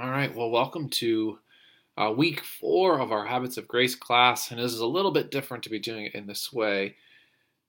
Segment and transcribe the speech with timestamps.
[0.00, 1.38] All right, well, welcome to
[1.98, 4.50] uh, week four of our Habits of Grace class.
[4.50, 6.96] And this is a little bit different to be doing it in this way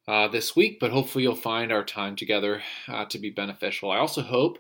[0.07, 3.91] uh, this week, but hopefully you'll find our time together uh, to be beneficial.
[3.91, 4.59] I also hope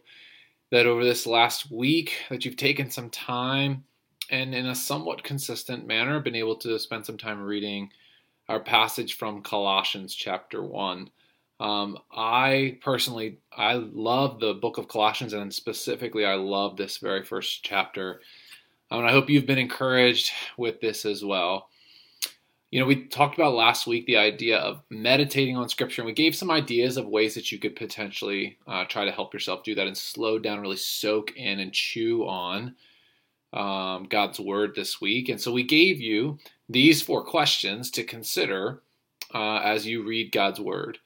[0.71, 3.85] that over this last week that you've taken some time
[4.29, 7.89] and in a somewhat consistent manner been able to spend some time reading
[8.49, 11.09] our passage from Colossians chapter 1.
[11.59, 17.23] Um, I personally, I love the book of Colossians, and specifically, I love this very
[17.23, 18.21] first chapter.
[18.91, 21.69] Um, and I hope you've been encouraged with this as well.
[22.69, 26.13] You know, we talked about last week the idea of meditating on Scripture, and we
[26.13, 29.75] gave some ideas of ways that you could potentially uh, try to help yourself do
[29.75, 32.75] that and slow down, really soak in and chew on
[33.53, 35.29] um, God's Word this week.
[35.29, 38.81] And so we gave you these four questions to consider
[39.33, 40.97] uh, as you read God's Word.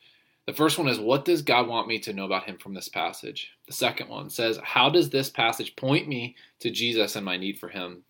[0.47, 2.89] The first one is, What does God want me to know about Him from this
[2.89, 3.51] passage?
[3.67, 7.59] The second one says, How does this passage point me to Jesus and my need
[7.59, 8.03] for Him?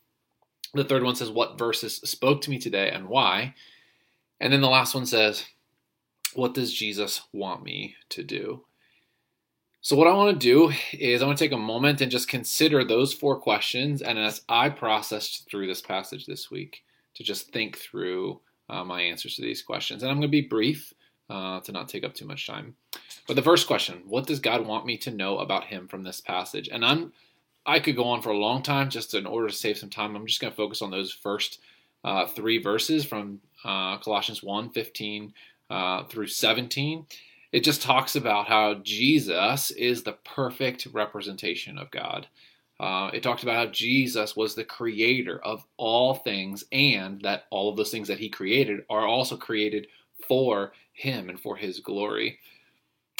[0.73, 3.55] The third one says, What verses spoke to me today and why?
[4.39, 5.45] And then the last one says,
[6.35, 8.63] What does Jesus want me to do?
[9.81, 12.27] So, what I want to do is I want to take a moment and just
[12.27, 14.03] consider those four questions.
[14.03, 16.83] And as I processed through this passage this week,
[17.15, 20.03] to just think through uh, my answers to these questions.
[20.03, 20.93] And I'm going to be brief
[21.29, 22.75] uh, to not take up too much time.
[23.27, 26.21] But the first question, what does God want me to know about him from this
[26.21, 26.69] passage?
[26.71, 27.13] And I'm
[27.67, 30.15] I could go on for a long time just in order to save some time.
[30.15, 31.59] I'm just going to focus on those first
[32.03, 35.33] uh, three verses from uh, Colossians 1 15
[35.69, 37.05] uh, through 17.
[37.51, 42.27] It just talks about how Jesus is the perfect representation of God.
[42.79, 47.69] Uh, it talks about how Jesus was the creator of all things and that all
[47.69, 49.87] of those things that he created are also created
[50.27, 52.39] for him and for his glory.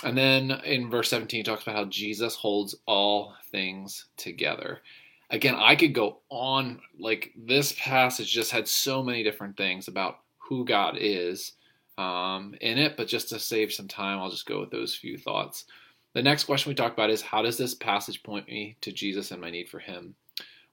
[0.04, 4.82] And then in verse 17, he talks about how Jesus holds all things together.
[5.30, 10.20] Again, I could go on, like, this passage just had so many different things about
[10.38, 11.54] who God is
[11.98, 15.18] um, in it, but just to save some time, I'll just go with those few
[15.18, 15.66] thoughts.
[16.14, 19.32] The next question we talk about is how does this passage point me to Jesus
[19.32, 20.16] and my need for Him?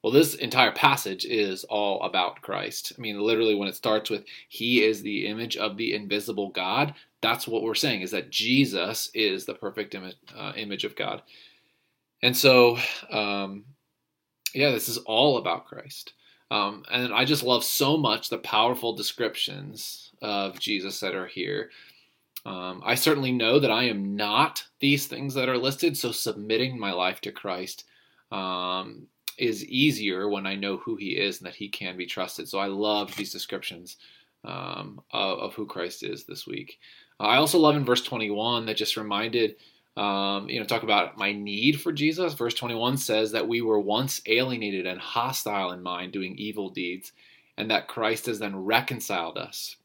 [0.04, 2.92] Well, this entire passage is all about Christ.
[2.94, 6.92] I mean, literally, when it starts with, He is the image of the invisible God,
[7.22, 11.22] that's what we're saying is that Jesus is the perfect image, uh, image of God.
[12.20, 12.76] And so,
[13.10, 13.64] um,
[14.52, 16.12] yeah, this is all about Christ.
[16.50, 21.70] Um, and I just love so much the powerful descriptions of Jesus that are here.
[22.44, 26.78] Um, I certainly know that I am not these things that are listed, so submitting
[26.78, 27.84] my life to Christ
[28.30, 29.06] um,
[29.38, 32.48] is easier when I know who He is and that He can be trusted.
[32.48, 33.96] So I love these descriptions
[34.44, 36.78] um, of, of, who Christ is this week.
[37.18, 39.56] Uh, I also love in verse 21 that just reminded,
[39.96, 42.34] um, you know, talk about my need for Jesus.
[42.34, 47.12] Verse 21 says that we were once alienated and hostile in mind, doing evil deeds,
[47.56, 49.76] and that Christ has then reconciled us.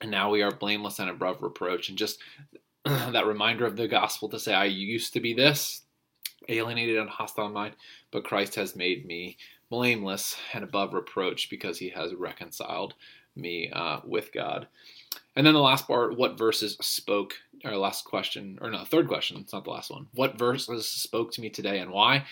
[0.00, 1.88] And now we are blameless and above reproach.
[1.88, 2.18] And just
[2.84, 5.82] that reminder of the gospel to say, I used to be this,
[6.48, 7.74] alienated and hostile mind,
[8.10, 9.36] but Christ has made me
[9.70, 12.94] blameless and above reproach because he has reconciled
[13.36, 14.68] me uh, with God.
[15.36, 17.34] And then the last part, what verses spoke,
[17.64, 20.06] or last question, or no, third question, it's not the last one.
[20.14, 22.24] What verses spoke to me today and why?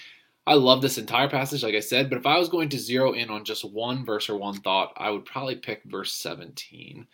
[0.47, 3.13] I love this entire passage, like I said, but if I was going to zero
[3.13, 7.07] in on just one verse or one thought, I would probably pick verse 17.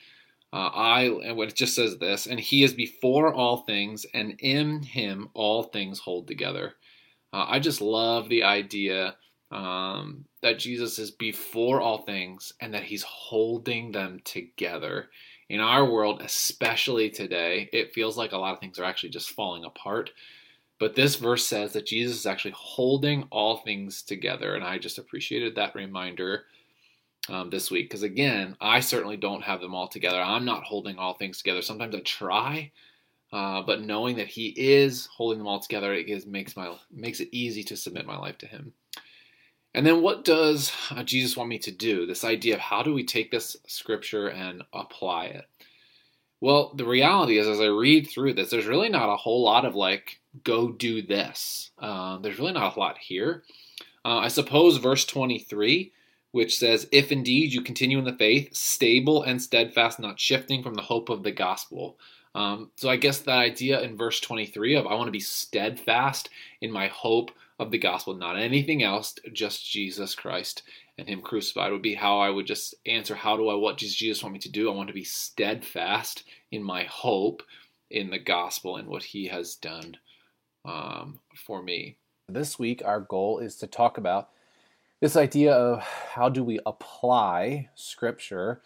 [0.50, 4.82] Uh, I and it just says this, and he is before all things, and in
[4.82, 6.74] him all things hold together.
[7.32, 9.16] Uh, I just love the idea
[9.50, 15.08] um, that Jesus is before all things and that he's holding them together.
[15.48, 19.30] In our world, especially today, it feels like a lot of things are actually just
[19.30, 20.10] falling apart.
[20.78, 24.54] But this verse says that Jesus is actually holding all things together.
[24.54, 26.44] And I just appreciated that reminder
[27.28, 30.20] um, this week because, again, I certainly don't have them all together.
[30.20, 31.62] I'm not holding all things together.
[31.62, 32.70] Sometimes I try,
[33.32, 37.20] uh, but knowing that He is holding them all together, it gives, makes my makes
[37.20, 38.72] it easy to submit my life to Him.
[39.74, 42.06] And then what does uh, Jesus want me to do?
[42.06, 45.44] This idea of how do we take this scripture and apply it?
[46.40, 49.64] Well, the reality is, as I read through this, there's really not a whole lot
[49.64, 51.70] of like, go do this.
[51.78, 53.42] Uh, there's really not a lot here.
[54.04, 55.92] Uh, I suppose verse 23,
[56.30, 60.74] which says, If indeed you continue in the faith, stable and steadfast, not shifting from
[60.74, 61.98] the hope of the gospel.
[62.38, 66.30] Um, so I guess the idea in verse 23 of I want to be steadfast
[66.60, 70.62] in my hope of the gospel, not anything else, just Jesus Christ
[70.96, 73.16] and Him crucified would be how I would just answer.
[73.16, 74.70] How do I, what does Jesus want me to do?
[74.70, 77.42] I want to be steadfast in my hope
[77.90, 79.96] in the gospel and what He has done
[80.64, 81.96] um, for me.
[82.28, 84.28] This week, our goal is to talk about
[85.00, 88.62] this idea of how do we apply Scripture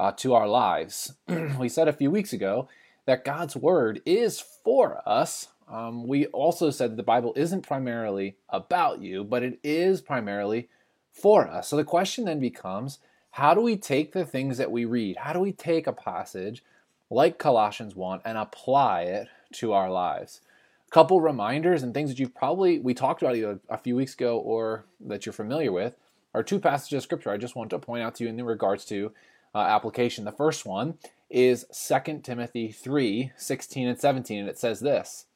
[0.00, 1.12] uh, to our lives.
[1.60, 2.68] we said a few weeks ago
[3.06, 5.48] that God's Word is for us.
[5.68, 10.68] Um, we also said that the Bible isn't primarily about you, but it is primarily
[11.10, 11.68] for us.
[11.68, 12.98] So the question then becomes
[13.32, 15.16] how do we take the things that we read?
[15.16, 16.62] How do we take a passage
[17.10, 20.40] like Colossians 1 and apply it to our lives?
[20.88, 24.14] A couple reminders and things that you've probably, we talked about either a few weeks
[24.14, 25.96] ago or that you're familiar with,
[26.32, 28.84] are two passages of scripture I just want to point out to you in regards
[28.86, 29.12] to
[29.54, 30.24] uh, application.
[30.24, 30.98] The first one
[31.30, 35.26] is 2 Timothy 3 16 and 17, and it says this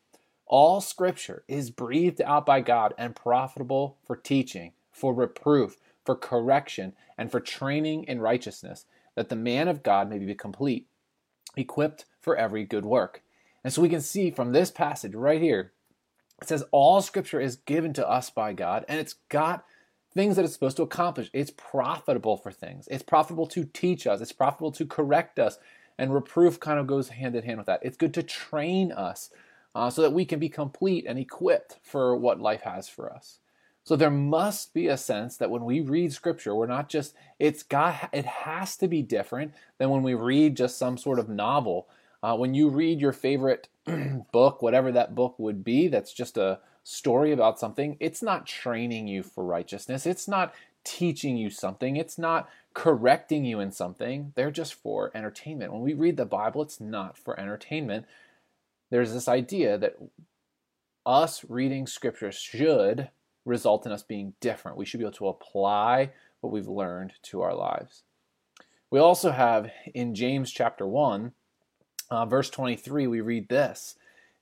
[0.47, 6.95] All scripture is breathed out by God and profitable for teaching, for reproof, for correction,
[7.17, 10.87] and for training in righteousness, that the man of God may be complete,
[11.57, 13.23] equipped for every good work.
[13.65, 15.73] And so we can see from this passage right here,
[16.41, 19.65] it says all scripture is given to us by God, and it's got
[20.15, 21.31] things that it's supposed to accomplish.
[21.33, 22.89] It's profitable for things.
[22.91, 24.21] It's profitable to teach us.
[24.21, 25.59] It's profitable to correct us.
[25.99, 27.81] And reproof kind of goes hand in hand with that.
[27.83, 29.31] It's good to train us
[29.75, 33.41] uh, so that we can be complete and equipped for what life has for us.
[33.85, 37.63] So there must be a sense that when we read scripture, we're not just it's
[37.63, 41.89] got it has to be different than when we read just some sort of novel.
[42.23, 43.69] Uh, when you read your favorite
[44.33, 49.09] book, whatever that book would be, that's just a story about something, it's not training
[49.09, 50.05] you for righteousness.
[50.05, 50.53] It's not
[50.85, 51.97] teaching you something.
[51.97, 54.33] It's not correcting you in something.
[54.35, 55.73] They're just for entertainment.
[55.73, 58.07] When we read the Bible, it's not for entertainment.
[58.91, 59.97] There's this idea that
[61.05, 63.11] us reading scripture should
[63.45, 64.77] result in us being different.
[64.77, 66.11] We should be able to apply
[66.41, 68.03] what we've learned to our lives.
[68.91, 71.33] We also have in James chapter 1,
[72.11, 73.97] uh, verse 23, we read this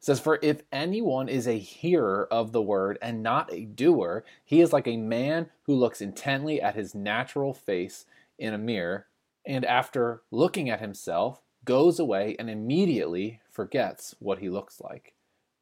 [0.07, 4.61] says, For if anyone is a hearer of the word and not a doer, he
[4.61, 8.07] is like a man who looks intently at his natural face
[8.39, 9.07] in a mirror,
[9.45, 15.15] and after looking at himself, goes away and immediately forgets what he looks like.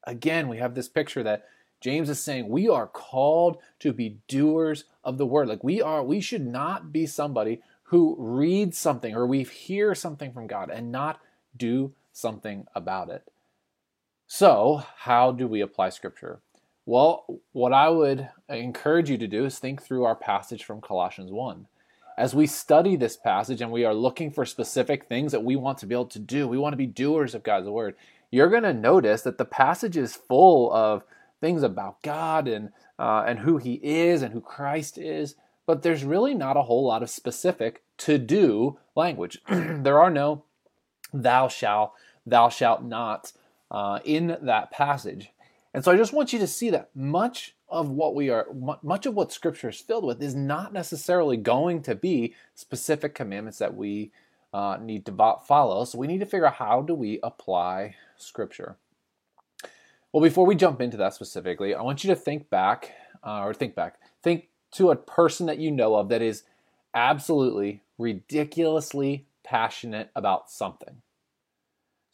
[0.04, 1.46] Again, we have this picture that
[1.80, 5.48] James is saying we are called to be doers of the word.
[5.48, 10.32] Like we are, we should not be somebody who reads something or we hear something
[10.32, 11.20] from God and not
[11.56, 13.30] do something about it.
[14.26, 16.40] So, how do we apply scripture?
[16.86, 21.30] Well, what I would encourage you to do is think through our passage from Colossians
[21.30, 21.66] 1.
[22.16, 25.78] As we study this passage and we are looking for specific things that we want
[25.78, 27.96] to be able to do, we want to be doers of God's word,
[28.30, 31.02] you're going to notice that the passage is full of
[31.40, 35.34] things about God and, uh, and who He is and who Christ is,
[35.66, 39.40] but there's really not a whole lot of specific to do language.
[39.48, 40.44] there are no
[41.12, 41.92] thou shalt,
[42.24, 43.32] thou shalt not
[43.70, 45.30] uh, in that passage.
[45.74, 48.46] And so I just want you to see that much of what we are,
[48.82, 53.58] much of what Scripture is filled with, is not necessarily going to be specific commandments
[53.58, 54.12] that we
[54.52, 55.84] uh, need to follow.
[55.84, 58.76] So we need to figure out how do we apply Scripture.
[60.12, 62.92] Well, before we jump into that specifically, I want you to think back,
[63.24, 66.44] uh, or think back, think to a person that you know of that is
[66.94, 71.02] absolutely ridiculously passionate about something.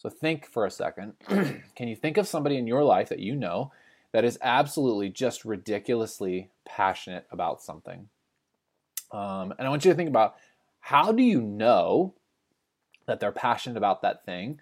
[0.01, 1.13] So think for a second.
[1.29, 3.71] Can you think of somebody in your life that you know
[4.13, 8.09] that is absolutely just ridiculously passionate about something?
[9.13, 10.37] Um, and I want you to think about
[10.81, 12.15] how do you know
[13.05, 14.61] that they're passionate about that thing?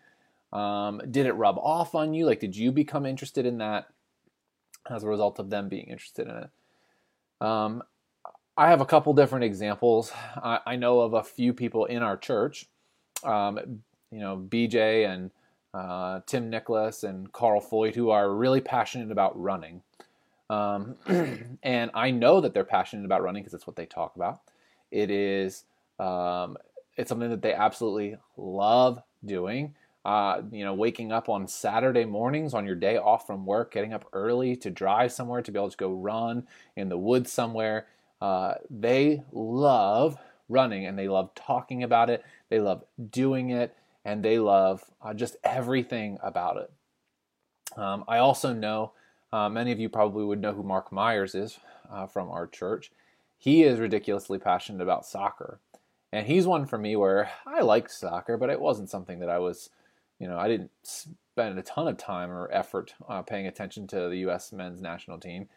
[0.53, 2.27] Um, did it rub off on you?
[2.27, 3.87] Like, did you become interested in that
[4.91, 6.51] as a result of them being interested in it?
[7.41, 7.85] Um,
[8.57, 10.11] I have a couple different examples.
[10.35, 12.67] I, I, know of a few people in our church
[13.23, 15.31] um, you know, BJ and
[15.75, 19.83] uh, Tim Nicholas and Carl Foyt, who are really passionate about running.
[20.51, 20.97] Um,
[21.63, 24.41] and I know that they're passionate about running because it's what they talk about.
[24.91, 25.65] It is
[25.99, 26.57] um,
[26.97, 29.75] it's something that they absolutely love doing.
[30.05, 33.93] Uh, you know, waking up on Saturday mornings on your day off from work, getting
[33.93, 36.47] up early to drive somewhere to be able to go run
[36.77, 37.87] in the woods somewhere.
[38.21, 40.17] Uh, they love
[40.49, 42.25] running and they love talking about it.
[42.49, 43.77] They love doing it
[44.09, 46.73] and they love uh, just everything about it.
[47.79, 48.93] Um, I also know
[49.35, 51.59] uh, many of you probably would know who Mark Myers is
[51.93, 52.91] uh, from our church.
[53.37, 55.61] He is ridiculously passionate about soccer.
[56.11, 59.41] And he's one for me where I liked soccer, but it wasn't something that I
[59.41, 59.69] was,
[60.19, 64.09] you know, I didn't spend a ton of time or effort uh, paying attention to
[64.09, 64.55] the U.S.
[64.55, 65.51] men's national team.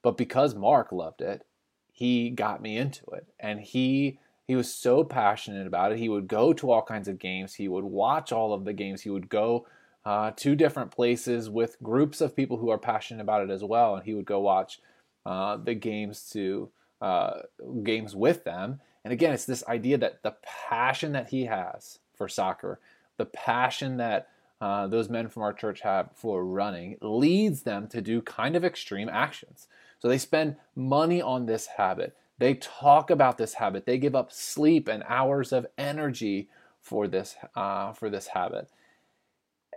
[0.00, 1.44] But because Mark loved it,
[1.92, 3.26] he got me into it.
[3.38, 5.98] And he he was so passionate about it.
[5.98, 7.54] He would go to all kinds of games.
[7.54, 9.02] He would watch all of the games.
[9.02, 9.66] He would go
[10.06, 13.94] uh, to different places with groups of people who are passionate about it as well.
[13.94, 14.80] And he would go watch
[15.26, 16.70] uh, the games to
[17.02, 17.40] uh,
[17.82, 18.80] games with them.
[19.04, 22.80] And again, it's this idea that the passion that he has for soccer,
[23.18, 24.28] the passion that
[24.62, 28.64] uh, those men from our church have for running, leads them to do kind of
[28.64, 29.68] extreme actions.
[29.98, 32.16] So they spend money on this habit.
[32.38, 33.86] They talk about this habit.
[33.86, 36.48] They give up sleep and hours of energy
[36.80, 38.68] for this uh, for this habit.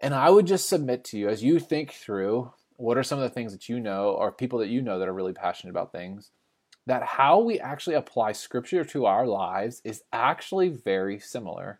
[0.01, 3.24] And I would just submit to you as you think through what are some of
[3.24, 5.91] the things that you know or people that you know that are really passionate about
[5.91, 6.32] things
[6.86, 11.80] that how we actually apply scripture to our lives is actually very similar.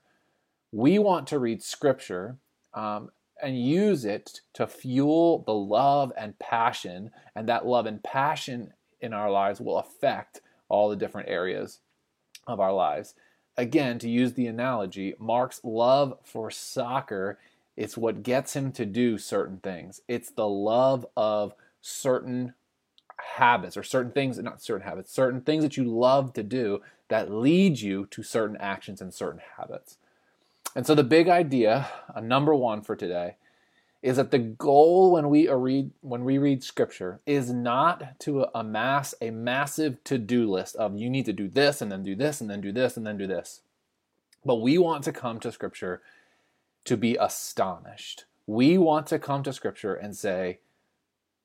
[0.72, 2.38] We want to read scripture
[2.74, 3.10] um,
[3.42, 9.14] and use it to fuel the love and passion, and that love and passion in
[9.14, 11.80] our lives will affect all the different areas
[12.48, 13.14] of our lives.
[13.58, 17.38] Again, to use the analogy, Mark's love for soccer
[17.78, 20.02] it's what gets him to do certain things.
[20.08, 22.54] It's the love of certain
[23.36, 27.32] habits or certain things, not certain habits, certain things that you love to do that
[27.32, 29.98] lead you to certain actions and certain habits.
[30.76, 33.36] And so the big idea, uh, number one for today,
[34.02, 39.14] is that the goal when we read when we read scripture is not to amass
[39.22, 42.50] a massive to-do list of you need to do this and then do this and
[42.50, 43.62] then do this and then do this.
[44.44, 46.02] But we want to come to scripture
[46.86, 48.26] to be astonished.
[48.48, 50.60] We want to come to Scripture and say,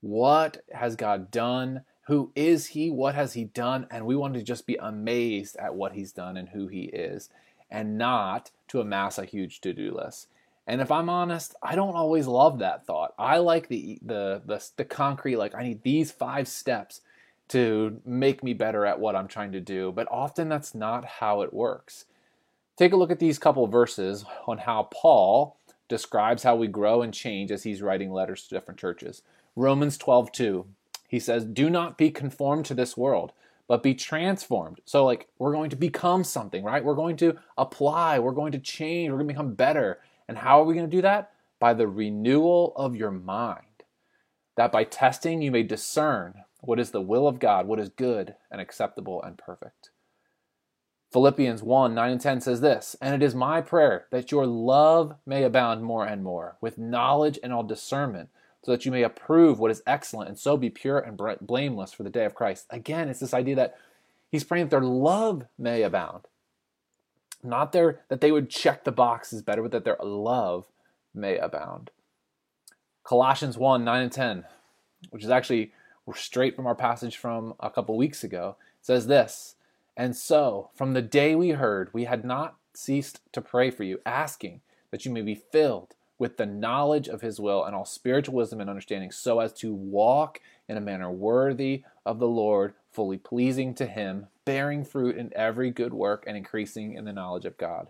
[0.00, 1.82] What has God done?
[2.06, 2.90] Who is He?
[2.90, 3.86] What has He done?
[3.90, 7.28] And we want to just be amazed at what He's done and who He is,
[7.70, 10.28] and not to amass a huge to do list.
[10.66, 13.14] And if I'm honest, I don't always love that thought.
[13.18, 17.02] I like the, the the the concrete like I need these 5 steps
[17.49, 21.42] to make me better at what I'm trying to do, but often that's not how
[21.42, 22.06] it works.
[22.76, 25.56] Take a look at these couple verses on how Paul
[25.88, 29.23] describes how we grow and change as he's writing letters to different churches.
[29.54, 30.66] Romans 12:2.
[31.08, 33.32] He says, "Do not be conformed to this world,
[33.68, 36.85] but be transformed." So like we're going to become something, right?
[36.85, 40.00] We're going to apply, we're going to change, we're going to become better.
[40.28, 41.33] And how are we going to do that?
[41.59, 43.62] By the renewal of your mind.
[44.56, 48.35] That by testing you may discern what is the will of God, what is good
[48.50, 49.90] and acceptable and perfect.
[51.12, 55.14] Philippians 1 9 and 10 says this, And it is my prayer that your love
[55.25, 58.28] may abound more and more, with knowledge and all discernment,
[58.62, 62.02] so that you may approve what is excellent and so be pure and blameless for
[62.02, 62.66] the day of Christ.
[62.71, 63.76] Again, it's this idea that
[64.30, 66.26] he's praying that their love may abound.
[67.46, 70.66] Not their that they would check the boxes better, but that their love
[71.14, 71.90] may abound.
[73.04, 74.44] Colossians 1 9 and 10,
[75.10, 75.72] which is actually
[76.14, 79.56] straight from our passage from a couple weeks ago, says this
[79.96, 84.00] and so, from the day we heard, we had not ceased to pray for you,
[84.04, 84.60] asking
[84.90, 88.60] that you may be filled with the knowledge of his will and all spiritual wisdom
[88.60, 93.74] and understanding, so as to walk in a manner worthy of the Lord, fully pleasing
[93.74, 97.88] to him, bearing fruit in every good work and increasing in the knowledge of God.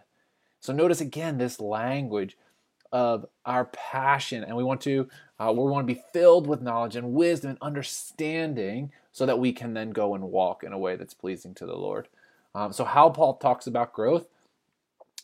[0.58, 2.36] So notice again this language
[2.90, 5.08] of our passion, and we want to
[5.38, 9.52] uh, we want to be filled with knowledge and wisdom and understanding so that we
[9.52, 12.08] can then go and walk in a way that's pleasing to the Lord.
[12.54, 14.26] Um, so, how Paul talks about growth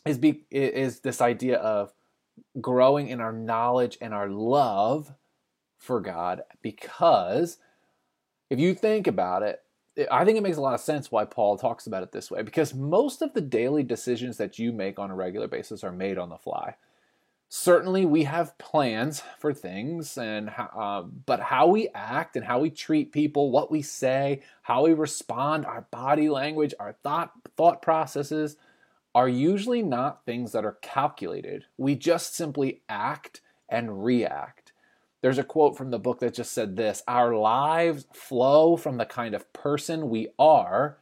[0.05, 1.93] is, be, is this idea of
[2.61, 5.13] growing in our knowledge and our love
[5.79, 7.59] for God because
[8.51, 9.63] if you think about it,
[10.11, 12.43] I think it makes a lot of sense why Paul talks about it this way
[12.43, 16.19] because most of the daily decisions that you make on a regular basis are made
[16.19, 16.77] on the fly.
[17.51, 22.71] Certainly we have plans for things and uh, but how we act and how we
[22.71, 28.57] treat people what we say how we respond our body language our thought thought processes
[29.15, 31.67] are usually not things that are calculated.
[31.77, 34.62] We just simply act and react
[35.23, 39.07] there's a quote from the book that just said this our lives flow from the
[39.07, 40.99] kind of person we are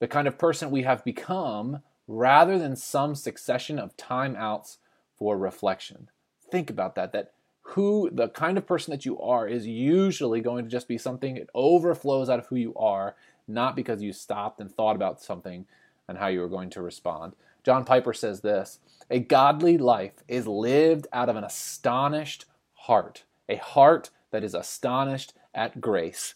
[0.00, 4.78] the kind of person we have become rather than some succession of timeouts
[5.16, 6.08] for reflection.
[6.50, 7.12] Think about that.
[7.12, 10.98] That who the kind of person that you are is usually going to just be
[10.98, 13.14] something it overflows out of who you are,
[13.46, 15.66] not because you stopped and thought about something
[16.08, 17.34] and how you were going to respond.
[17.62, 23.56] John Piper says this A godly life is lived out of an astonished heart, a
[23.56, 26.34] heart that is astonished at grace.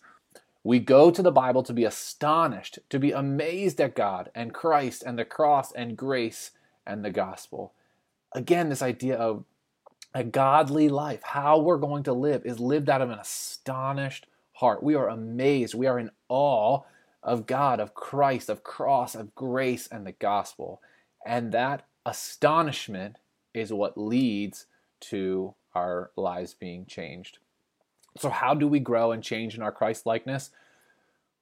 [0.62, 5.02] We go to the Bible to be astonished, to be amazed at God and Christ
[5.02, 6.50] and the cross and grace
[6.86, 7.72] and the gospel
[8.34, 9.44] again, this idea of
[10.12, 14.82] a godly life, how we're going to live, is lived out of an astonished heart.
[14.82, 15.74] We are amazed.
[15.74, 16.80] We are in awe
[17.22, 20.82] of God, of Christ, of cross, of grace, and the gospel.
[21.24, 23.16] And that astonishment
[23.54, 24.66] is what leads
[25.00, 27.38] to our lives being changed.
[28.18, 30.50] So, how do we grow and change in our Christ likeness?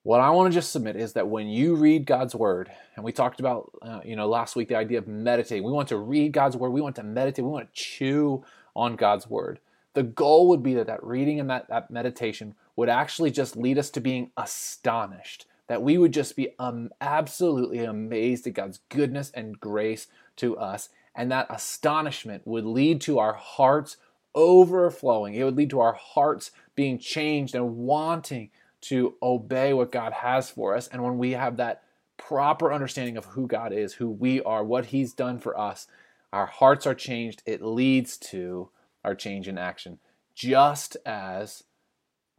[0.05, 3.13] what I want to just submit is that when you read God's word, and we
[3.13, 5.65] talked about, uh, you know, last week the idea of meditating.
[5.65, 6.71] We want to read God's word.
[6.71, 7.45] We want to meditate.
[7.45, 9.61] We want to chew on God's word.
[9.95, 13.79] The goal would be that that reading and that, that meditation would actually just lead
[13.79, 15.47] us to being astonished.
[15.69, 20.89] That we would just be um, absolutely amazed at God's goodness and grace to us.
[21.15, 23.99] And that astonishment would lead to our hearts
[24.35, 25.35] overflowing.
[25.35, 28.51] It would lead to our hearts being changed and wanting
[28.83, 30.89] to obey what God has for us.
[30.89, 31.83] And when we have that
[32.17, 35.87] proper understanding of who God is, who we are, what He's done for us,
[36.33, 37.43] our hearts are changed.
[37.47, 38.71] It leads to
[39.05, 39.99] our change in action.
[40.35, 41.65] Just as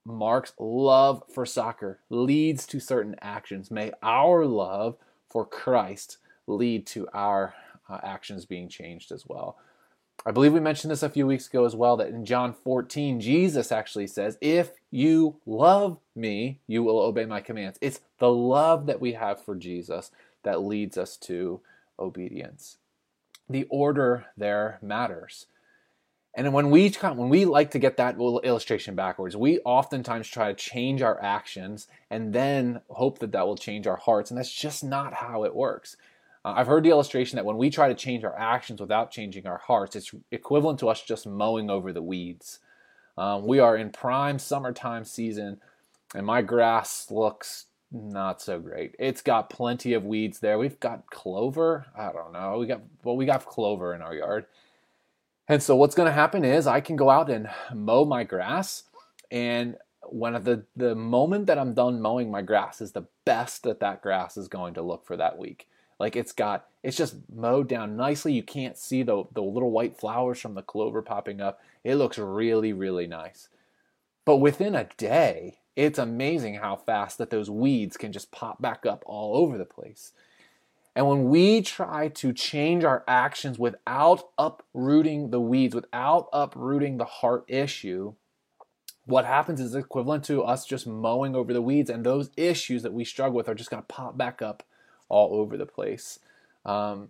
[0.06, 4.98] Mark's love for soccer leads to certain actions, may our love
[5.30, 7.54] for Christ lead to our
[7.90, 9.58] uh, actions being changed as well.
[10.26, 13.20] I believe we mentioned this a few weeks ago as well that in John 14,
[13.20, 17.78] Jesus actually says, If you love me, you will obey my commands.
[17.82, 20.12] It's the love that we have for Jesus
[20.44, 21.60] that leads us to
[22.00, 22.78] obedience.
[23.50, 25.48] The order there matters.
[26.36, 30.56] And when we when we like to get that illustration backwards, we oftentimes try to
[30.56, 34.84] change our actions and then hope that that will change our hearts, and that's just
[34.84, 35.96] not how it works.
[36.46, 39.48] Uh, I've heard the illustration that when we try to change our actions without changing
[39.48, 42.60] our hearts, it's equivalent to us just mowing over the weeds.
[43.18, 45.62] Um, we are in prime summertime season,
[46.16, 48.96] and my grass looks not so great.
[48.98, 50.58] It's got plenty of weeds there.
[50.58, 51.86] We've got clover.
[51.98, 52.58] I don't know.
[52.58, 54.46] We got well, we got clover in our yard.
[55.48, 58.84] And so what's going to happen is I can go out and mow my grass
[59.30, 59.78] and
[60.10, 64.02] when the the moment that I'm done mowing my grass is the best that that
[64.02, 65.68] grass is going to look for that week.
[66.04, 68.34] Like it's got, it's just mowed down nicely.
[68.34, 71.62] You can't see the, the little white flowers from the clover popping up.
[71.86, 73.48] It looks really, really nice.
[74.26, 78.86] But within a day, it's amazing how fast that those weeds can just pop back
[78.86, 80.12] up all over the place.
[80.94, 87.06] And when we try to change our actions without uprooting the weeds, without uprooting the
[87.06, 88.16] heart issue,
[89.06, 92.92] what happens is equivalent to us just mowing over the weeds, and those issues that
[92.92, 94.64] we struggle with are just going to pop back up
[95.10, 96.20] all over the place.
[96.66, 97.10] Um,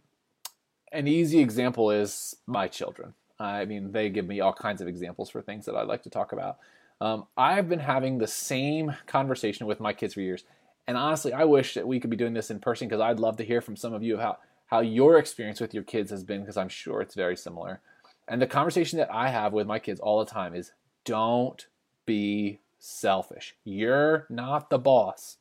[0.91, 3.13] an easy example is my children.
[3.39, 6.09] I mean, they give me all kinds of examples for things that I'd like to
[6.09, 6.57] talk about.
[7.01, 10.43] Um, I've been having the same conversation with my kids for years,
[10.87, 13.37] and honestly, I wish that we could be doing this in person because I'd love
[13.37, 16.41] to hear from some of you how how your experience with your kids has been
[16.41, 17.79] because I'm sure it's very similar.
[18.27, 20.71] And the conversation that I have with my kids all the time is
[21.05, 21.67] don't
[22.05, 23.55] be selfish.
[23.63, 25.37] You're not the boss.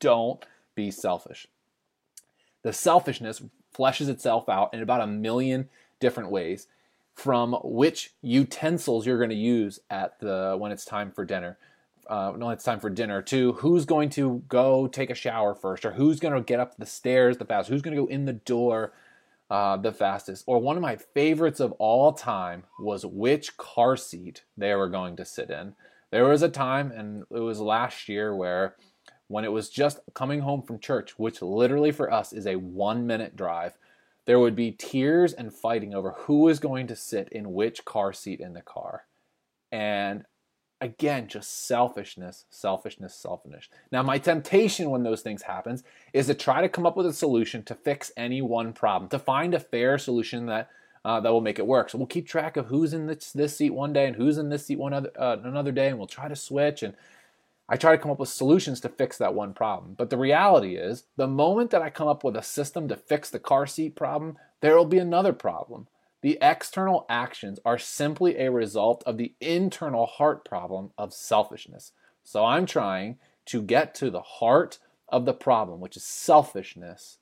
[0.00, 1.46] Don't be selfish.
[2.68, 3.40] The selfishness
[3.74, 6.66] fleshes itself out in about a million different ways
[7.14, 11.56] from which utensils you're going to use at the when it's time for dinner
[12.10, 15.86] uh, when it's time for dinner to who's going to go take a shower first
[15.86, 18.26] or who's going to get up the stairs the fastest who's going to go in
[18.26, 18.92] the door
[19.48, 20.44] uh, the fastest.
[20.46, 25.16] Or one of my favorites of all time was which car seat they were going
[25.16, 25.74] to sit in.
[26.10, 28.74] There was a time and it was last year where
[29.28, 33.06] when it was just coming home from church, which literally for us is a one
[33.06, 33.78] minute drive,
[34.24, 38.12] there would be tears and fighting over who was going to sit in which car
[38.12, 39.04] seat in the car.
[39.70, 40.24] And
[40.80, 43.68] again, just selfishness, selfishness, selfishness.
[43.90, 47.12] Now, my temptation when those things happens is to try to come up with a
[47.12, 50.70] solution to fix any one problem, to find a fair solution that
[51.04, 51.88] uh, that will make it work.
[51.88, 54.50] So we'll keep track of who's in this, this seat one day and who's in
[54.50, 56.94] this seat one other uh, another day, and we'll try to switch and
[57.68, 59.94] I try to come up with solutions to fix that one problem.
[59.94, 63.28] But the reality is, the moment that I come up with a system to fix
[63.28, 65.86] the car seat problem, there will be another problem.
[66.22, 71.92] The external actions are simply a result of the internal heart problem of selfishness.
[72.24, 74.78] So I'm trying to get to the heart
[75.08, 77.18] of the problem, which is selfishness,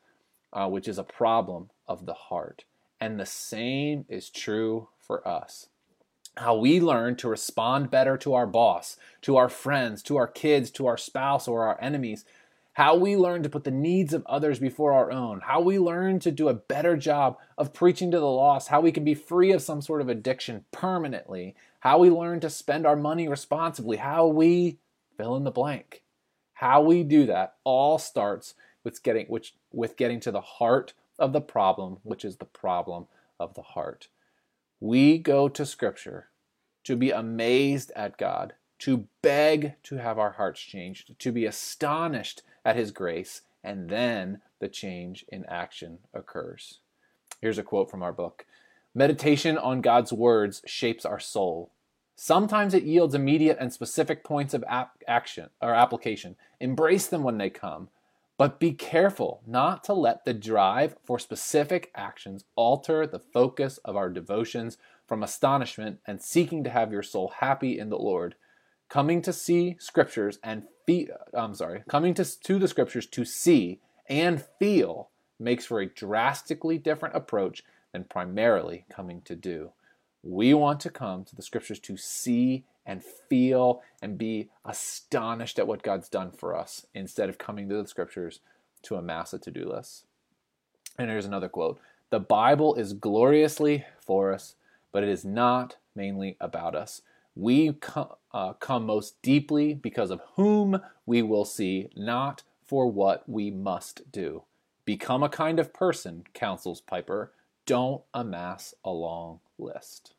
[0.52, 2.64] uh, which is a problem of the heart.
[3.00, 5.68] And the same is true for us
[6.36, 10.70] how we learn to respond better to our boss, to our friends, to our kids,
[10.72, 12.24] to our spouse, or our enemies.
[12.74, 15.40] How we learn to put the needs of others before our own.
[15.40, 18.68] How we learn to do a better job of preaching to the lost.
[18.68, 21.54] How we can be free of some sort of addiction permanently.
[21.80, 23.96] How we learn to spend our money responsibly.
[23.96, 24.76] How we
[25.16, 26.02] fill in the blank.
[26.52, 31.32] How we do that all starts with getting, which, with getting to the heart of
[31.32, 33.06] the problem, which is the problem
[33.40, 34.08] of the heart.
[34.80, 36.28] We go to Scripture
[36.84, 42.42] to be amazed at God, to beg to have our hearts changed, to be astonished
[42.64, 46.80] at His grace, and then the change in action occurs.
[47.40, 48.44] Here's a quote from our book
[48.94, 51.72] Meditation on God's words shapes our soul.
[52.14, 56.36] Sometimes it yields immediate and specific points of ap- action or application.
[56.60, 57.88] Embrace them when they come,
[58.38, 63.96] but be careful not to let the drive for specific actions alter the focus of
[63.96, 68.34] our devotions from astonishment and seeking to have your soul happy in the Lord.
[68.88, 73.80] Coming to see scriptures and feel, I'm sorry, coming to, to the scriptures to see
[74.08, 79.72] and feel makes for a drastically different approach than primarily coming to do.
[80.22, 85.66] We want to come to the scriptures to see and feel and be astonished at
[85.66, 88.40] what God's done for us instead of coming to the scriptures
[88.82, 90.04] to amass a to do list.
[90.98, 94.54] And here's another quote The Bible is gloriously for us,
[94.92, 97.02] but it is not mainly about us.
[97.34, 103.28] We come, uh, come most deeply because of whom we will see, not for what
[103.28, 104.44] we must do.
[104.84, 107.32] Become a kind of person, counsels Piper.
[107.66, 110.15] Don't amass a long list.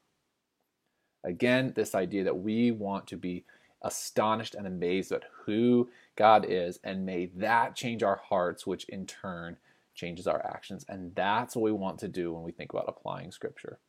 [1.23, 3.43] Again, this idea that we want to be
[3.81, 9.05] astonished and amazed at who God is, and may that change our hearts, which in
[9.05, 9.57] turn
[9.93, 10.85] changes our actions.
[10.87, 13.79] And that's what we want to do when we think about applying Scripture.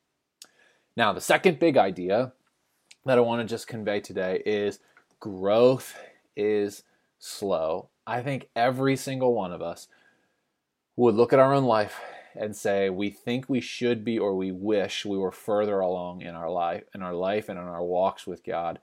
[0.97, 2.33] Now, the second big idea
[3.05, 4.81] that I want to just convey today is
[5.21, 5.97] growth
[6.37, 6.83] is
[7.19, 7.91] slow.
[8.07, 9.89] I think every single one of us
[10.97, 12.01] would look at our own life
[12.39, 16.35] and say we think we should be or we wish we were further along in
[16.35, 18.79] our life in our life and in our walks with God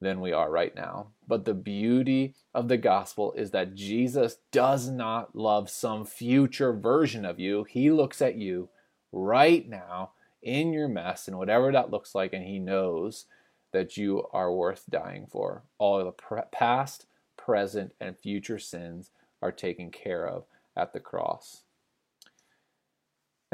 [0.00, 1.08] than we are right now.
[1.26, 7.24] But the beauty of the gospel is that Jesus does not love some future version
[7.24, 7.64] of you.
[7.64, 8.68] He looks at you
[9.12, 10.10] right now
[10.42, 13.26] in your mess and whatever that looks like and he knows
[13.72, 15.64] that you are worth dying for.
[15.78, 19.10] All the past, present and future sins
[19.42, 20.44] are taken care of
[20.76, 21.63] at the cross.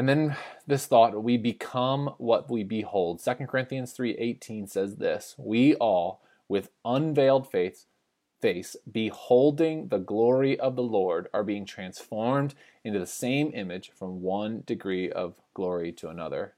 [0.00, 0.34] And then
[0.66, 3.22] this thought, we become what we behold.
[3.22, 7.84] 2 Corinthians 3:18 says this, we all with unveiled face
[8.40, 14.22] face beholding the glory of the Lord are being transformed into the same image from
[14.22, 16.54] one degree of glory to another.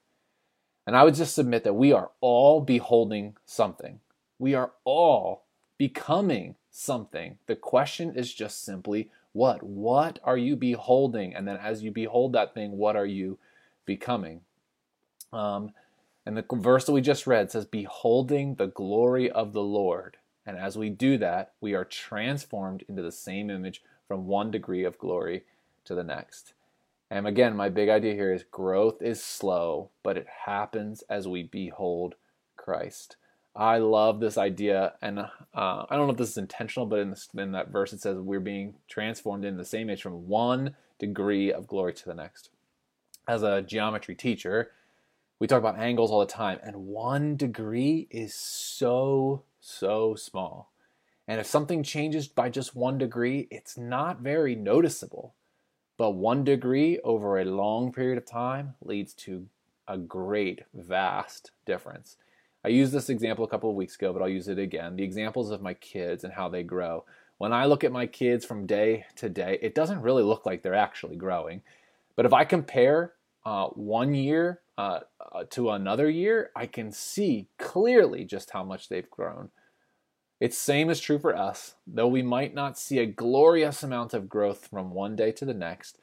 [0.87, 3.99] And I would just submit that we are all beholding something.
[4.39, 5.43] We are all
[5.77, 7.39] becoming something.
[7.47, 9.63] The question is just simply what?
[9.63, 11.33] What are you beholding?
[11.35, 13.39] And then as you behold that thing, what are you
[13.85, 14.41] becoming?
[15.33, 15.71] Um,
[16.25, 20.17] and the verse that we just read says, Beholding the glory of the Lord.
[20.45, 24.83] And as we do that, we are transformed into the same image from one degree
[24.83, 25.43] of glory
[25.85, 26.53] to the next.
[27.09, 31.43] And again, my big idea here is growth is slow, but it happens as we
[31.43, 32.15] behold
[32.57, 33.17] Christ.
[33.55, 37.11] I love this idea, and uh, I don't know if this is intentional, but in,
[37.11, 40.75] this, in that verse it says we're being transformed in the same image from one
[40.97, 42.49] degree of glory to the next.
[43.27, 44.71] As a geometry teacher,
[45.39, 50.71] we talk about angles all the time, and one degree is so, so small.
[51.27, 55.35] And if something changes by just one degree, it's not very noticeable.
[55.95, 59.47] But one degree over a long period of time leads to
[59.87, 62.17] a great, vast difference.
[62.65, 64.95] I used this example a couple of weeks ago, but I'll use it again.
[64.95, 67.03] The examples of my kids and how they grow.
[67.37, 70.61] When I look at my kids from day to day, it doesn't really look like
[70.61, 71.61] they're actually growing.
[72.15, 73.13] But if I compare
[73.45, 78.87] uh, one year uh, uh, to another year, I can see clearly just how much
[78.87, 79.49] they've grown.
[80.39, 84.29] It's same is true for us, though we might not see a glorious amount of
[84.29, 85.97] growth from one day to the next.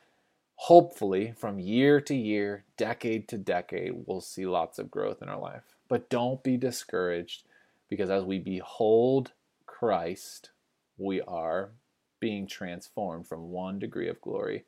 [0.56, 5.38] Hopefully, from year to year, decade to decade, we'll see lots of growth in our
[5.38, 5.74] life.
[5.90, 7.42] But don't be discouraged
[7.90, 9.32] because as we behold
[9.66, 10.50] Christ,
[10.96, 11.72] we are
[12.20, 14.64] being transformed from one degree of glory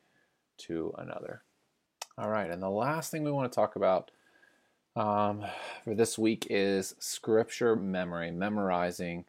[0.57, 1.43] to another.
[2.17, 4.11] All right, and the last thing we want to talk about
[4.95, 5.43] um,
[5.83, 9.25] for this week is scripture memory, memorizing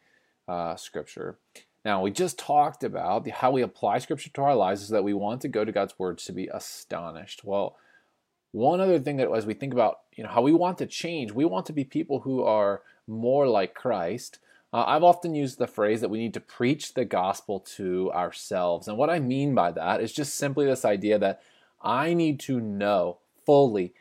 [0.49, 1.39] uh, scripture.
[1.85, 5.05] Now, we just talked about the, how we apply scripture to our lives is that
[5.05, 7.45] we want to go to God's words to be astonished.
[7.45, 7.77] Well,
[8.55, 11.33] one other thing that as we think about you know how we want to change,
[11.33, 14.39] we want to be people who are more like Christ.
[14.73, 18.87] Uh, I've often used the phrase that we need to preach the gospel to ourselves.
[18.87, 21.43] And what I mean by that is just simply this idea that
[21.83, 23.93] I need to know fully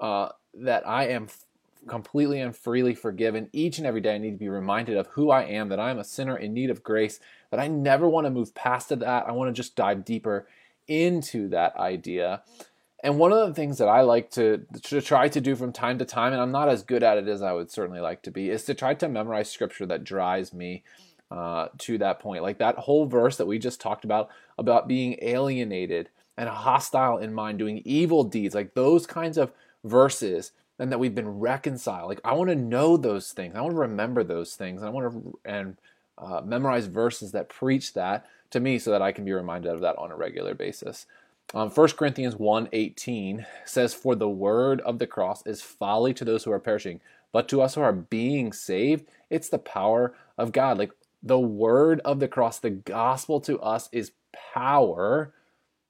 [0.00, 1.44] uh, that I am f-
[1.86, 4.16] completely and freely forgiven each and every day.
[4.16, 6.52] I need to be reminded of who I am, that I am a sinner in
[6.54, 9.28] need of grace, that I never want to move past that.
[9.28, 10.46] I want to just dive deeper
[10.88, 12.42] into that idea.
[13.02, 15.98] And one of the things that I like to, to try to do from time
[15.98, 18.30] to time, and I'm not as good at it as I would certainly like to
[18.30, 20.84] be, is to try to memorize scripture that drives me
[21.30, 22.42] uh, to that point.
[22.42, 27.34] Like that whole verse that we just talked about, about being alienated and hostile in
[27.34, 30.52] mind, doing evil deeds, like those kinds of verses.
[30.78, 32.08] and that we've been reconciled.
[32.08, 33.56] Like I want to know those things.
[33.56, 34.80] I want to remember those things.
[34.80, 35.76] And I want to and
[36.18, 39.80] uh, memorize verses that preach that to me so that I can be reminded of
[39.80, 41.06] that on a regular basis.
[41.54, 46.44] Um, 1 Corinthians 1.18 says, For the word of the cross is folly to those
[46.44, 47.00] who are perishing,
[47.30, 50.78] but to us who are being saved, it's the power of God.
[50.78, 54.12] Like the word of the cross, the gospel to us is
[54.54, 55.32] power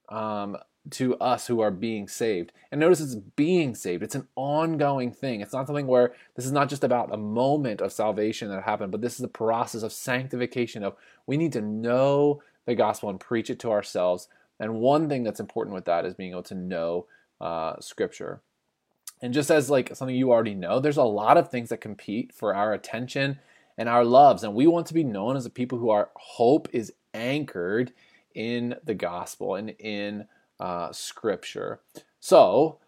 [0.08, 0.56] um,
[0.90, 2.52] to us who are being saved.
[2.70, 4.02] And notice it's being saved.
[4.02, 5.40] It's an ongoing thing.
[5.40, 8.92] It's not something where this is not just about a moment of salvation that happened,
[8.92, 13.20] but this is a process of sanctification of we need to know the gospel and
[13.20, 14.28] preach it to ourselves.
[14.62, 17.06] And one thing that's important with that is being able to know
[17.40, 18.42] uh, scripture.
[19.20, 22.32] And just as like something you already know, there's a lot of things that compete
[22.32, 23.40] for our attention
[23.76, 24.44] and our loves.
[24.44, 27.92] And we want to be known as a people who our hope is anchored
[28.36, 30.26] in the gospel and in
[30.60, 31.80] uh, scripture.
[32.20, 32.78] So,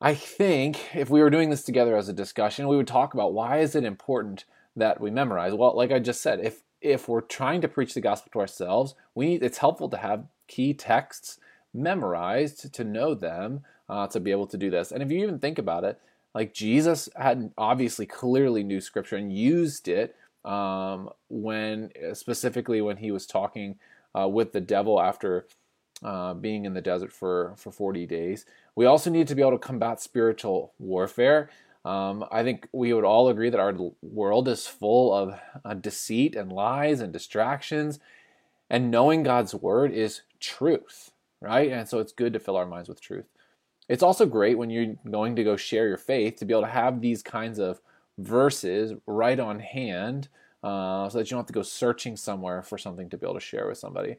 [0.00, 3.32] I think if we were doing this together as a discussion, we would talk about
[3.32, 5.54] why is it important that we memorize.
[5.54, 8.94] Well, like I just said, if if we're trying to preach the gospel to ourselves,
[9.14, 11.38] we need it's helpful to have key texts
[11.72, 14.90] memorized to know them uh, to be able to do this.
[14.90, 16.00] And if you even think about it,
[16.34, 23.10] like Jesus had obviously clearly knew scripture and used it um, when specifically when he
[23.10, 23.78] was talking
[24.18, 25.46] uh, with the devil after
[26.02, 28.46] uh, being in the desert for, for 40 days.
[28.74, 31.50] We also need to be able to combat spiritual warfare.
[31.84, 36.36] Um, I think we would all agree that our world is full of uh, deceit
[36.36, 37.98] and lies and distractions,
[38.70, 41.70] and knowing God's word is truth, right?
[41.70, 43.26] And so it's good to fill our minds with truth.
[43.88, 46.68] It's also great when you're going to go share your faith to be able to
[46.68, 47.80] have these kinds of
[48.18, 50.28] verses right on hand
[50.62, 53.34] uh, so that you don't have to go searching somewhere for something to be able
[53.34, 54.16] to share with somebody.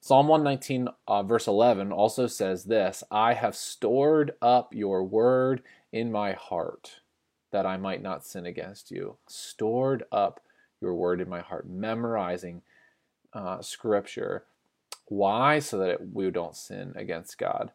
[0.00, 6.10] Psalm 119, uh, verse 11, also says this I have stored up your word in
[6.10, 7.00] my heart
[7.52, 9.16] that I might not sin against you.
[9.28, 10.40] Stored up
[10.80, 12.62] your word in my heart, memorizing
[13.36, 14.44] uh, scripture.
[15.06, 15.58] Why?
[15.58, 17.70] So that it, we don't sin against God.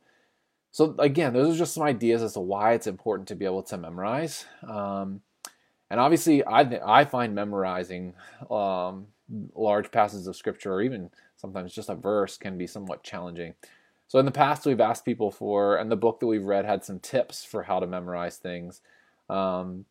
[0.74, 3.64] So, again, those are just some ideas as to why it's important to be able
[3.64, 4.46] to memorize.
[4.68, 5.22] Um,
[5.90, 8.14] and obviously, I, I find memorizing
[8.50, 9.08] um,
[9.54, 13.54] large passages of scripture or even sometimes just a verse can be somewhat challenging.
[14.08, 16.84] So in the past, we've asked people for, and the book that we've read had
[16.84, 18.82] some tips for how to memorize things.
[19.30, 19.86] Um,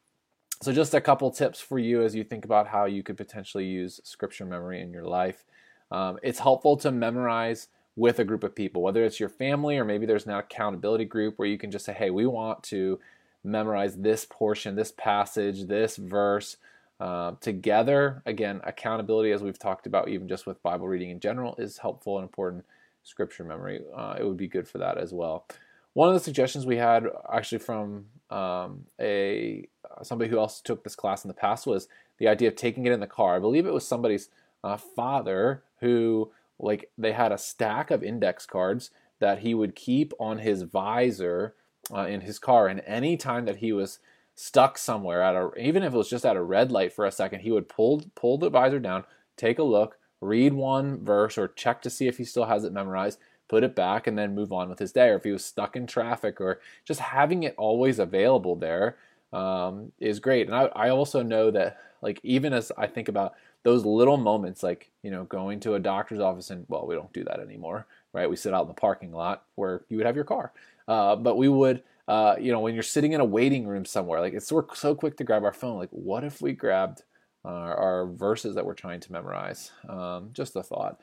[0.63, 3.65] so just a couple tips for you as you think about how you could potentially
[3.65, 5.45] use scripture memory in your life.
[5.91, 9.85] Um, it's helpful to memorize with a group of people, whether it's your family or
[9.85, 12.99] maybe there's an accountability group where you can just say, hey, we want to
[13.43, 16.57] memorize this portion, this passage, this verse
[17.01, 18.23] uh, together.
[18.27, 22.19] Again, accountability, as we've talked about, even just with Bible reading in general, is helpful
[22.19, 22.65] and important.
[23.03, 25.47] Scripture memory, uh, it would be good for that as well.
[25.95, 29.67] One of the suggestions we had actually from um, a
[30.03, 32.93] somebody who else took this class in the past was the idea of taking it
[32.93, 33.37] in the car.
[33.37, 34.29] I believe it was somebody's
[34.63, 40.13] uh, father who like they had a stack of index cards that he would keep
[40.19, 41.55] on his visor
[41.95, 43.99] uh, in his car, and any time that he was
[44.35, 47.13] stuck somewhere at a even if it was just at a red light for a
[47.13, 49.05] second, he would pull pull the visor down,
[49.37, 52.73] take a look, read one verse or check to see if he still has it
[52.73, 53.19] memorized,
[53.49, 55.09] put it back, and then move on with his day.
[55.09, 58.97] Or if he was stuck in traffic, or just having it always available there
[59.33, 60.47] um, is great.
[60.47, 64.63] And I, I also know that like even as I think about those little moments,
[64.63, 67.87] like you know going to a doctor's office, and well, we don't do that anymore,
[68.13, 68.29] right?
[68.29, 70.53] We sit out in the parking lot where you would have your car,
[70.89, 74.21] uh, but we would uh, you know, when you're sitting in a waiting room somewhere,
[74.21, 75.79] like it's we're so quick to grab our phone.
[75.79, 77.05] Like, what if we grabbed
[77.45, 79.71] our, our verses that we're trying to memorize?
[79.89, 80.99] Um, just a thought.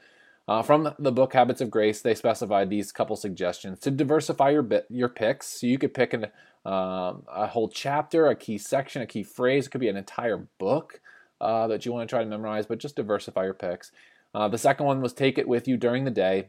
[0.49, 4.63] Uh, from the book Habits of Grace, they specify these couple suggestions to diversify your
[4.63, 5.47] bit, your picks.
[5.47, 6.25] So you could pick an,
[6.65, 9.67] um, a whole chapter, a key section, a key phrase.
[9.67, 10.99] It could be an entire book
[11.41, 13.91] uh, that you want to try to memorize, but just diversify your picks.
[14.33, 16.47] Uh, the second one was take it with you during the day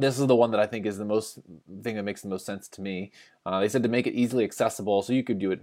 [0.00, 1.38] this is the one that I think is the most
[1.82, 3.12] thing that makes the most sense to me.
[3.44, 5.60] Uh, they said to make it easily accessible, so you could do it.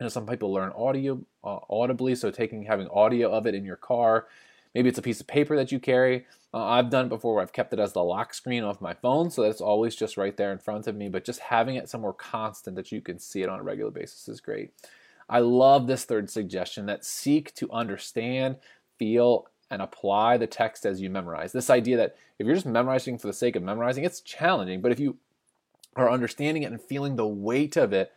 [0.00, 3.64] You know, some people learn audio uh, audibly, so taking having audio of it in
[3.64, 4.26] your car.
[4.74, 6.26] Maybe it's a piece of paper that you carry.
[6.52, 8.94] Uh, I've done it before where I've kept it as the lock screen of my
[8.94, 11.08] phone, so that it's always just right there in front of me.
[11.08, 14.28] But just having it somewhere constant that you can see it on a regular basis
[14.28, 14.72] is great.
[15.28, 18.56] I love this third suggestion that seek to understand,
[18.98, 21.52] feel, and apply the text as you memorize.
[21.52, 24.80] This idea that if you're just memorizing for the sake of memorizing, it's challenging.
[24.80, 25.16] But if you
[25.96, 28.12] are understanding it and feeling the weight of it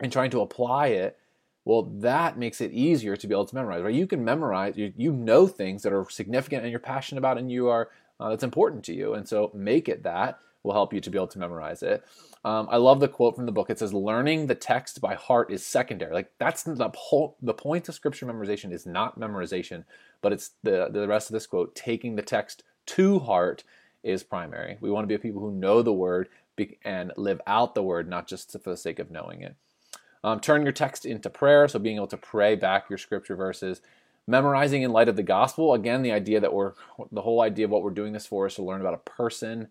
[0.00, 1.18] and trying to apply it,
[1.64, 3.82] well, that makes it easier to be able to memorize.
[3.82, 3.94] Right?
[3.94, 4.76] You can memorize.
[4.76, 8.30] You, you know things that are significant and you're passionate about, and you are uh,
[8.30, 9.14] that's important to you.
[9.14, 10.38] And so make it that.
[10.62, 12.04] Will help you to be able to memorize it.
[12.44, 13.70] Um, I love the quote from the book.
[13.70, 17.88] It says, "Learning the text by heart is secondary." Like that's the whole the point
[17.88, 19.84] of scripture memorization is not memorization,
[20.22, 21.74] but it's the the rest of this quote.
[21.74, 23.64] Taking the text to heart
[24.02, 24.78] is primary.
[24.80, 26.28] We want to be people who know the word
[26.84, 29.56] and live out the word, not just for the sake of knowing it.
[30.22, 33.80] Um, turn your text into prayer, so being able to pray back your scripture verses.
[34.26, 35.72] Memorizing in light of the gospel.
[35.72, 36.74] Again, the idea that we're
[37.10, 39.68] the whole idea of what we're doing this for is to learn about a person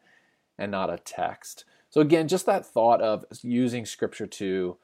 [0.60, 1.66] and not a text.
[1.90, 4.78] So again, just that thought of using scripture to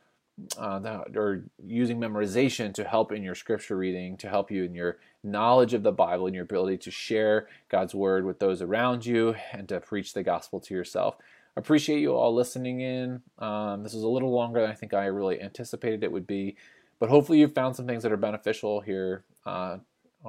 [0.58, 4.98] uh, or using memorization to help in your scripture reading, to help you in your
[5.24, 9.36] knowledge of the Bible and your ability to share God's word with those around you
[9.54, 11.16] and to preach the gospel to yourself.
[11.56, 13.22] Appreciate you all listening in.
[13.40, 16.58] Um, this is a little longer than I think I really anticipated it would be,
[17.00, 19.78] but hopefully you've found some things that are beneficial here uh,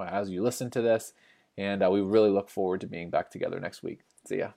[0.08, 1.14] as you listen to this.
[1.58, 4.00] And uh, we really look forward to being back together next week.
[4.24, 4.50] See ya.